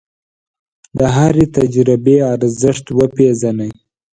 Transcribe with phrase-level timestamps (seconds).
[0.97, 3.71] د هرې تجربې ارزښت وپېژنئ.